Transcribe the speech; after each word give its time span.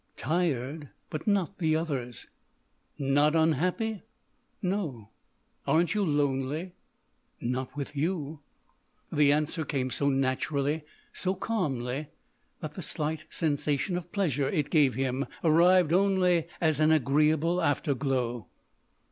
"Tired, 0.17 0.89
but 1.11 1.27
not 1.27 1.59
the—others." 1.59 2.25
"Not 2.97 3.35
unhappy?" 3.35 4.01
"No." 4.59 5.11
"Aren't 5.67 5.93
you 5.93 6.03
lonely?" 6.03 6.71
"Not 7.39 7.77
with 7.77 7.95
you." 7.95 8.39
The 9.11 9.31
answer 9.31 9.63
came 9.63 9.91
so 9.91 10.09
naturally, 10.09 10.85
so 11.13 11.35
calmly, 11.35 12.07
that 12.61 12.73
the 12.73 12.81
slight 12.81 13.25
sensation 13.29 13.95
of 13.95 14.11
pleasure 14.11 14.49
it 14.49 14.71
gave 14.71 14.95
him 14.95 15.27
arrived 15.43 15.93
only 15.93 16.47
as 16.59 16.79
an 16.79 16.89
agreeable 16.89 17.61
afterglow. 17.61 18.47